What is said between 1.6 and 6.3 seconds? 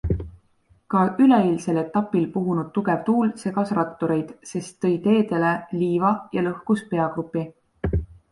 etapil puhunud tugev tuul segas rattureid, sest tõi teedele liiva